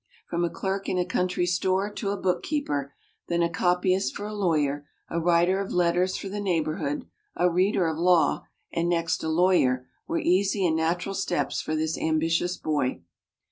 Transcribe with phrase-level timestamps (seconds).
[0.31, 2.91] From a clerk in a country store to a bookkeeper,
[3.27, 7.85] then a copyist for a lawyer, a writer of letters for the neighborhood, a reader
[7.85, 13.01] of law, and next a lawyer, were easy and natural steps for this ambitious boy.